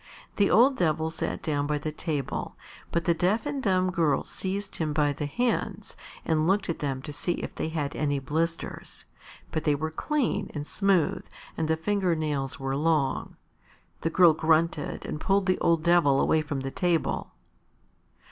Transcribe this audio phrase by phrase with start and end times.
[0.37, 2.57] The old Devil sat down by the table,
[2.91, 7.03] but the deaf and dumb girl seized him by the hands and looked at them
[7.03, 9.05] to see if they had any blisters,
[9.51, 13.37] but they were clean and smooth and the finger nails were long.
[13.99, 17.33] The girl grunted and pulled the old Devil away from the table.